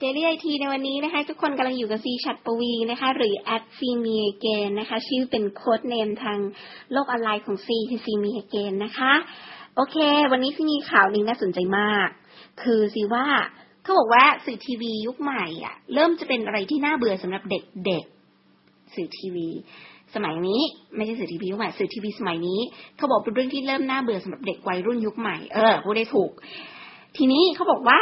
[0.00, 6.38] เดลี่ไอทีในวันนี้นะคะ ทุกคนกำลังอยู่กับซีชัดปวีนะคะ หรือ at see me again นะคะ ชื่อเป็นโค้ดเนมทาง
[6.92, 9.12] โลกออนไลน์ของซีคือ see me again นะคะ
[9.74, 9.96] โอเค
[10.32, 12.08] วันนี้ซีมีข่าวหนึ่งน่าสนใจมาก
[12.62, 13.26] คือซีว่า
[13.82, 19.48] เขาบอกว่าสื่อทีวียุคใหม่อะ เริ่มจะเป็นอะไรที่น่าเบื่อสำหรับเด็กๆสื่อทีวี
[20.14, 20.60] สมัยนี้
[20.96, 22.60] ไม่ใช่สื่อทีวียุคใหม่สื่อทีวีสมัยนี้
[22.96, 26.30] เขาบอกเป็นเรื่องที่เริ่มน่าเบื่อสำหรับเด็กวัยรุ่นยุคใหม่เออพูดได้ถูก
[27.16, 28.00] ทีนี้เขาบอกว่า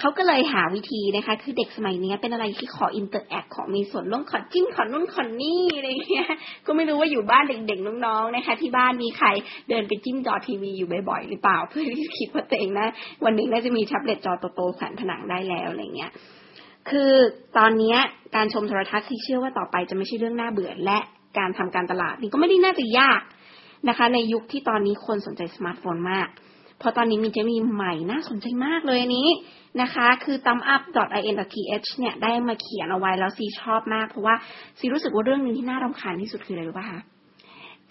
[0.00, 6.28] เขาก็เลยหาวิธีนะคะ คือเด็กสมัยนี้เป็นอะไรที่ขอ interact ขอมีส่วนร่วมขอจิ้มขอนู่นขอนี่อะไรเงี้ย
[6.66, 9.28] ก็ไม่รู้ว่าอยู่บ้านเด็กๆน้องๆนะคะ ที่บ้านมีใคร
[9.68, 12.86] เดินไปจิ้มจอทีวีอยู่บ่อยๆหรือเปล่า เพื่อที่จะคิดว่าตัวเองนะ
[13.24, 16.10] วันหนึ่งน่าจะมีแท็บเล็ตจอโตๆแขวนผนังได้แล้วอะไรเงี้ย
[16.90, 17.12] คือ
[17.58, 17.96] ตอนนี้
[18.36, 20.98] การชมโทรทัศน์ที่เชื่อว่าต่อไปจะไม่ใช่เรื่องน่าเบื่อและ
[21.38, 23.20] การทำการตลาดนี่ก็ไม่ได้น่าจะยาก
[23.88, 26.28] นะคะ ในยุคที่ตอนนี้คนสนใจสมาร์ทโฟนมาก
[26.80, 29.28] เพราะตอนนี้มีเทคโนโลยีใหม่น่าสนใจมากเลยนี้
[29.82, 30.82] นะคะ คือ t h u m b up
[31.30, 34.34] in th เนี่ยได้มาเขียนเอาไว้แล้วซีชอบมาก เพราะว่า
[34.78, 37.00] ซีรู้สึกว่าเรื่องนึงที่น่ารำคาญที่สุดคืออะไรรู้ป่ะคะ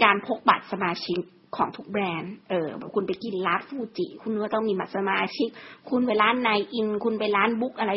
[0.04, 1.22] การพกบัตรสมาชิก
[1.58, 5.48] ของทุกแบรนด์ เออ คุณไปกินร้านฟูจิ คุณก็ต้องมีบัตรสมาชิก
[5.90, 7.92] คุณไปร้านนายอินทร์ คุณไปร้าน book อะไร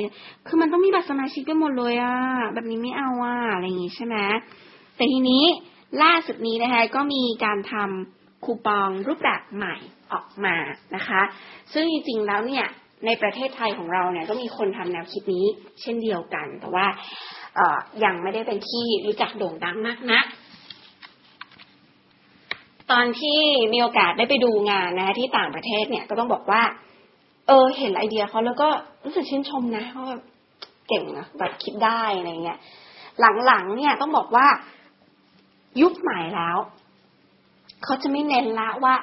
[0.46, 2.14] คือมันต้องมีบัตรสมาชิกไปหมดเลยอะ
[2.54, 4.16] แบบนี้ไม่เอาอะอะไรอย่างงี้ใช่ไหม
[4.96, 5.44] แต่ทีนี้
[6.02, 9.76] ล่าสุดนี้นะคะก็มีการทำ คูปองรูปแบบใหม่
[10.12, 10.56] ออกมา
[10.96, 11.22] นะคะ
[11.72, 12.66] ซึ่งจริงๆแล้วเนี่ย
[13.06, 15.46] ในประเทศไทยของเราเนี่ยก็มีคนทำแนวคิดนี้
[15.82, 16.86] เช่นเดียวกัน แต่ว่า
[17.56, 20.20] เออยังไม่ได้เป็นที่รู้จักโด่งดังมากนะ
[22.90, 23.40] ตอนที่
[23.72, 26.62] มีโอกาสได้ไปดูงานนะคะที่ต่างประเทศเนี่ยก็ต้องบอกว่า
[27.46, 28.68] เออ เห็นไอเดียเขาแล้วก็
[29.04, 30.04] รู้สึกชื่นชมนะเขา
[30.88, 32.58] เก่งนะแบบคิดได้อะไรเงี้ย
[33.46, 34.46] หลังๆเนี่ยต้องบอกว่า
[35.82, 36.58] ยุคใหม่แล้ว
[37.84, 38.94] เขาจะไม่เน้นละว่า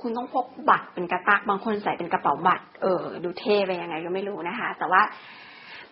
[0.00, 5.02] คุณต้องพกบัตรเป็นกระตักบางคนใส่เป็นกระเป๋าบัตรเออดูเท่ไปยังไงก็ไม่รู้นะคะ แต่ว่า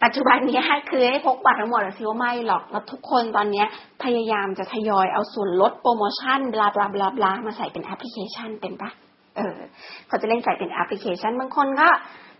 [0.02, 3.64] ปัจจุบันนี้คือให้พกบัตรทั้งหมดซีว่าไม่หรอกแล้วทุกคนตอนนี้
[4.04, 8.90] พยายามจะทยอยเอาส่วนลดโปรโมชั่น blah blah blah blah มาใส่เป็นแอปพลิเคชันเป็นปะ
[9.36, 9.58] เออ
[10.08, 11.88] เขาจะเล่นใส่เป็นแอปพลิเคชันบางคนก็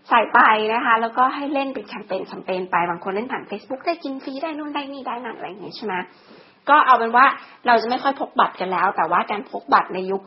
[0.09, 0.39] ใส่ไป
[0.73, 5.93] นะคะ แล้วก็ให้เล่นเป็นแคมเปญแคมเปญไปบางคนเล่นผ่าน Facebook ได้กินฟรีได้นู่นได้นี่ได้นั่นอะไรอย่างเงี้ยใช่ไหม
[6.69, 7.25] ก็เอาเป็นว่า
[7.67, 10.21] เราจะไม่ค่อยพกบัตรกันแล้ว แต่ว่าการพกบัตรในยุค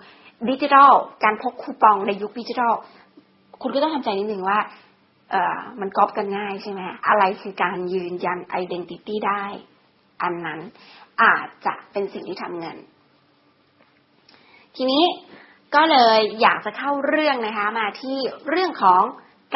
[0.50, 0.92] ดิจิทัล
[1.24, 2.72] การพกคูปองในยุคดิจิทัล
[3.62, 4.58] คุณก็ต้องทำใจนิดนึงว่า
[5.30, 9.42] เอ่อมันก๊อปกันง่ายใช่ไหมอะไรคือการยืนยัน identity ได้
[10.22, 10.60] อันนั้น
[11.22, 12.76] อาจจะเป็นสิ่งที่ทำเงิน
[14.76, 15.04] ทีนี้
[15.74, 18.16] ก็เลยอยากจะเข้าเรื่องนะคะ มาที่
[18.48, 19.02] เรื่องของ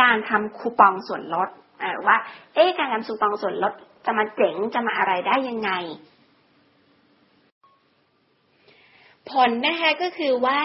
[0.01, 1.49] การทำคูปองส่วนลด
[2.07, 2.17] ว่า
[2.55, 3.73] เอ๊ะการทำคูปองส่วนลด
[4.05, 5.71] จะมาเจ๋งจะมาอะไรได้ยังไง
[9.33, 10.61] ผลนะคะก็คือว่า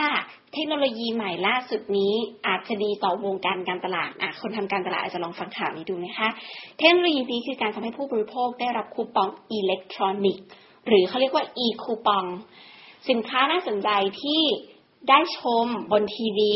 [0.54, 2.14] เทคโนโลยีใหม่ล่าสุดนี้
[2.48, 6.30] อาจจะดีต่อวงการการตลาดอะคนทำการตลาดอาจจะลองฟังข่าวนี้ดูนะคะ
[6.78, 10.46] เทคโนโลยีนี้คือการทำให้ผู้บริโภคได้รับคูปองอิเล็กทรอนิกส์
[10.88, 12.26] หรือเขาเรียกว่า e คูปอง
[13.10, 13.90] สินค้าน่าสนใจ
[14.22, 14.42] ที่
[15.10, 16.54] ได้ชมบนทีวี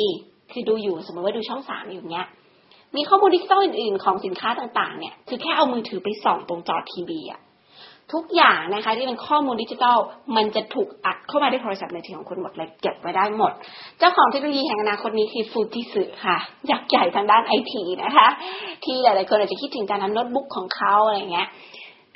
[0.51, 2.28] คือดูอยู่สมมติว่าดูช่องสามอยู่เนี้ย
[2.95, 7.41] มีข้อมูลดิจิตอลอื่น ๆ ของสินค้าต่าง ๆ เนี่ย คือแค่เอามือถือไปส่องตรงจอทีวีอะ
[8.13, 9.97] ทุกอย่างนะคะที่เป็นข้อมูลดิจิทัล
[10.35, 13.51] มันจะถูกอัดเข้ามาในโทรศัพท์ในทีของคุณหมดเลยเก็บไว้ได้หมด
[14.00, 16.38] เจ้าของเทคโนโลยีแห่งอนาคตนี้คือฟูจิสึค่ะ
[16.72, 18.28] ยักษ์ใหญ่ทางด้านไอทีนะคะ
[18.84, 21.47] ที่หลายๆคนอาจจะคิดถึงการทำโน้ตบุ๊กของเขาอะไรเงี้ย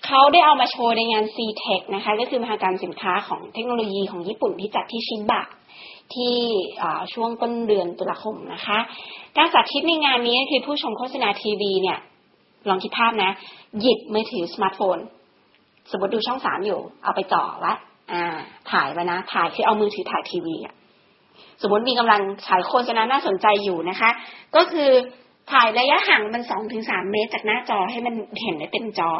[0.06, 5.44] เขาได้เอามาโชว์ในงาน C-Tech นะคะ ก็คือมหกรรมสินค้าของเทคโนโลยีของญี่ปุ่นที่จัดที่ชิบะ
[6.14, 6.36] ที่
[7.14, 8.78] ช่วงต้นเดือนตุลาคมนะคะ
[9.38, 11.98] การสาธิตในงานนี้คือผู้ชมโฆษณาทีวีเนี่ย
[12.70, 13.32] ลองคิดภาพนะ
[13.80, 14.98] หยิบมือถือสมาร์ทโฟน
[15.92, 17.74] สมมติดูช่องสามอยู่ เอาไปจ่อไว้
[18.12, 18.24] อ่า
[18.72, 20.76] ถ่ายไว้นะ ถ่ายคือเอามือถือถ่ายทีวีอะ
[21.62, 24.10] สมมติมีกำลังฉายโฆษณาน่าสนใจอยู่นะคะ
[24.56, 24.90] ก็คือ
[25.52, 28.14] ถ่ายระยะห่างมันสองถึงสามเมตรจากหน้าจอให้มัน
[28.44, 29.12] เห็นได้เต็มจอ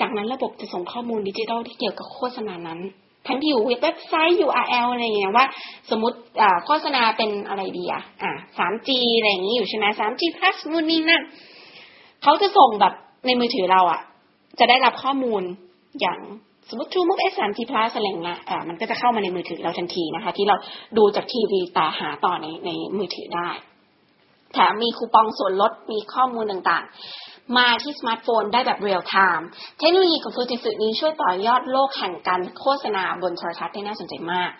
[0.00, 2.80] จากนั้นระบบจะส่งข้อมูลดิจิทัลที่เกี่ยวกับโฆษณานั้น
[3.28, 5.46] ทั้งอยู่เว็บไซต์ URL อะไรอย่างเงี้ยว่า
[5.90, 6.18] สมมติ
[6.64, 8.88] โฆษณาเป็นอะไรดีอะอ่า 3G
[9.18, 11.22] อะไรอย่างงี้อยู่ใช่ไหม 3G plus นู่นนี่นั่น
[12.22, 12.92] เขาจะส่งแบบ
[13.26, 14.00] ในมือถือเราอะ
[14.58, 15.42] จะได้รับข้อมูล
[16.00, 16.18] อย่าง
[16.68, 20.56] สมมติ True Move S 3G plus อะไรเงี้ยอ่ามันก็จะเข้ามาในมือถือเราทันทีนะคะ ที่เรา
[20.98, 23.48] ดูจากทีวีแต่หาต่อในในมือถือได้
[24.52, 29.48] แถมมีคูปองส่วนลดมีข้อมูลต่างๆ มาที่สมาร์ทโฟนได้แบบเรียลไทม์
[29.78, 34.50] เทคโนโลยีของฟูจิสึนี้ช่วยต่อยอดโลกแห่งการโฆษณาบนโทรทัศน์ได้น่าสนใจมาก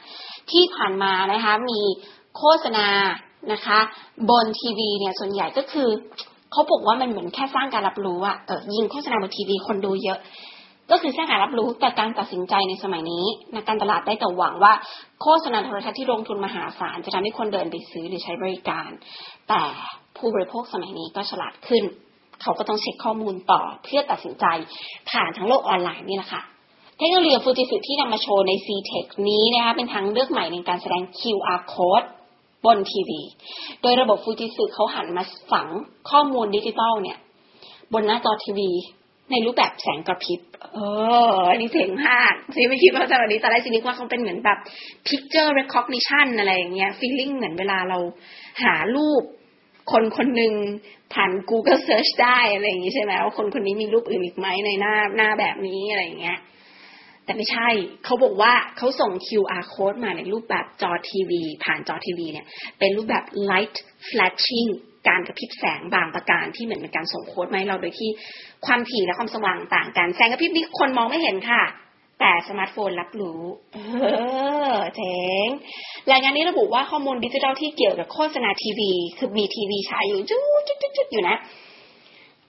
[0.51, 1.81] ที่ผ่านมานะคะมี
[2.37, 2.87] โฆษณา
[3.53, 3.79] นะคะ
[4.31, 5.89] บนทีวีเนี่ยส่วนใหญ่ก็คือ
[6.53, 10.19] เขาบอกว่ามันเหมือนแค่สร้างการรับรู้อะเออยิงโฆษณาบนทีวีคนดูเยอะ
[10.91, 14.73] ก็คือสร้างการรับรู้แต่การตัดสินใจในสมัยนี้นักการตลาดได้แต่หวังว่า
[15.23, 18.91] โฆษณาโทรทัศน์ที่ลงทุนมหาศาลจะทำให้คนเดินไปซื้อหรือใช้บริการ
[19.49, 19.63] แต่
[20.17, 21.85] ผู้บริโภคสมัยนี้ก็ฉลาดขึ้น
[22.43, 24.45] เขาก็ต้องเช็คข้อมูลต่อเพื่อตัดสินใจ
[25.11, 26.43] ผ่านทั้งโลกออนไลน์นี่แหละค่ะ
[26.99, 32.07] เทคโนโลยีฟูจิสึที่นำมาโชว์ใน CEATEC นี้นะคะเป็นทางเลือกใหม่ในการแสดง QR code
[32.65, 33.21] บนทีวี
[33.83, 35.67] โดยระบบฟูจิสึเขาหันมาฝัง
[36.11, 37.19] ข้อมูลดิจิตอลเนี่ย
[37.93, 38.71] บนหน้าจอทีวี
[39.31, 40.41] ในรูปแบบแสงกระพริบ
[40.75, 40.79] เอ
[41.33, 44.59] อ อันนี้เจ๋งมากซีไม่คิดว่าจะแบบนี้ตอนแรกซีนึกว่าเขาเป็นเหมือนแบบ
[45.09, 47.99] picture recognition อะไรอย่างเงี้ย feeling เหมือนเวลาเรา
[48.63, 49.23] หารูป
[49.93, 50.55] คนคนหนึ่ง
[51.15, 56.39] ผ่าน Google Search ได้อะไรอย่างงี้ใช่ไหมว่าคนคนนี้มีรูปอื่นอีกไหมในหน้าหน้าแบบนี้อะไรอย่างเงี้ย
[57.25, 57.69] แต่ไม่ใช่
[58.05, 62.47] เขาบอกว่าเขาส่ง QR code มาในรูปแบบจอทีวี ผ่านจอทีวีเนี่ย
[62.79, 63.77] เป็นรูปแบบ light
[64.09, 64.71] flashing
[65.09, 68.11] การกระพริบแสงบางประการที่เหมือนเป็นการส่งโค้ดมาให้เราโดยที่
[68.67, 71.63] ความถี่และความสว่างต่างกันแสงกระพริบนี้คนมองไม่เห็นค่ะ
[72.21, 73.41] แต่สมาร์ทโฟนรับรู้
[73.75, 73.79] เอ
[74.73, 75.17] อเจ๋
[75.47, 75.49] ง
[76.11, 81.37] รายงานนี้ระบุว่าข้อมูลดิจิทัลที่เกี่ยวกับโฆษณาทีวี คือมีทีวีฉายอยู่จุ๊ดจุ๊ดจุ๊ดอยู่นะ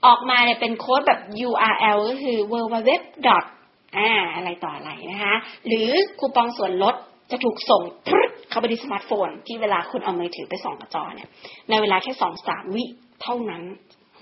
[0.05, 2.91] ออกมาเนี่ยเป็นโค้ดแบบ URL ก็คือ www.
[3.97, 5.35] อ่าอะไรต่ออะไรนะคะ
[5.67, 6.95] หรือคูปองส่วนลด
[7.31, 11.29] จะถูกส่งพรึด เข้าไปในสมาร์ทโฟน ที่เวลาคุณเอามือถือไปส่องกะจอเนี่ย
[11.69, 12.83] ในเวลาแค่สองสามวิ
[13.21, 13.63] เท่านั้น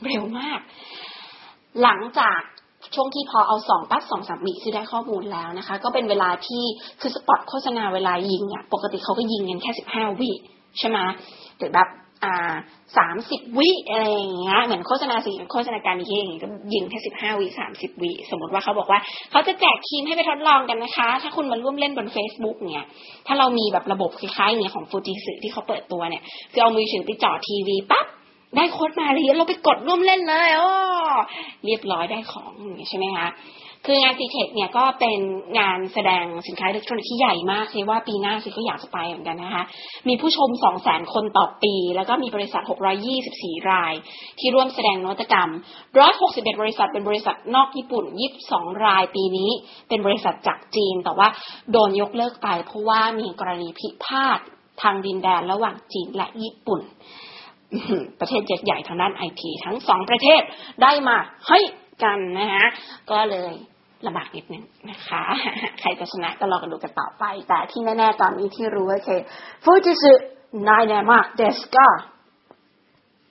[0.06, 0.60] เร็วมาก
[1.82, 2.40] หลังจาก
[2.96, 6.64] ช่วงที่พอเอาสองปั๊บสองสามวิที่ได้ข้อมูลแล้วนะคะ ก็เป็นเวลาที่
[7.02, 10.32] คือสปอตโฆษณาเวลายิงอะปกติเขาก็ยิงกันแค่สิบห้าวิ
[10.80, 10.98] ใช่ไหม
[11.58, 11.88] หรือแบบ
[12.24, 12.54] อ่า
[12.98, 19.00] สามสิบวิอะไรอย่างเงี้ยเหมือนโฆษณาสิโฆษณาการนี้อย่างเงี้ยก็ยิงแค่สิบห้าวิสามสิบวิสมมติว่าเขาบอกว่า
[19.32, 22.88] เขาจะแจกครีมให้ไปทดลองกันนะคะ ถ้าคุณมาร่วมเล่นบน Facebook เนี่ย
[23.28, 26.24] ถ้าเรามีแบบระบบคล้ายๆอย่างเงี้ยของฟูจิสึที่เขาเปิดตัวเนี่ย
[26.54, 28.06] คือเอามือถือไปจ่อทีวีปั๊บ
[28.56, 30.70] ได้โค้ดมาเลยเราไปกดร่วมเล่นเลยโอ้
[31.66, 32.52] เรียบร้อยได้ของ
[32.88, 33.28] ใช่ไหมคะ
[33.88, 35.20] คืองาน CEATEC เนี่ยก็เป็น
[35.60, 39.64] งานแสดงสินค้าอิเล็กทรอนิกส์ที่ใหญ่มากเลยว่าปีหน้าซีก็อยากจะไปเหมือนกันนะคะ
[40.08, 40.50] มีผู้ชม
[40.82, 42.62] 200,000 คนต่อปี แล้วก็มีบริษัท
[43.16, 43.94] 624 ราย
[44.40, 45.50] ที่ร่วมแสดงนวัตกรรม
[46.06, 48.06] 161 บริษัทเป็นบริษัทนอกญี่ปุ่น
[48.46, 49.52] 22 รายปีนี้
[49.90, 51.28] เป็นบริษัทจากจีน แต่ว่า
[51.72, 54.40] โดนยกเลิกไปเพราะว่ามีกรณีพิพาท
[54.82, 56.82] ทางดินแดนระหว่างจีนและญี่ปุ่น
[58.20, 60.42] ประเทศใหญ่ๆทางด้านไอทีทั้งสองประเทศ
[60.82, 61.18] ได้มา
[61.48, 61.60] ให้
[62.04, 62.66] กันนะคะ
[63.12, 63.54] ก็เลย
[64.06, 65.24] ลำบากนิดนึงนะคะ
[65.80, 69.20] ใครจะชนะก็รอกันดูกันต่อไป แต่ที่แน่ ๆ ตอนนี้ที่รู้ก็คือ
[69.64, 70.14] ฟูจิสึ
[70.68, 71.88] นายแนมากเดสกา